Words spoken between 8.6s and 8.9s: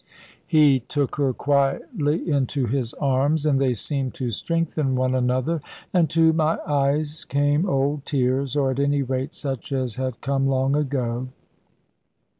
at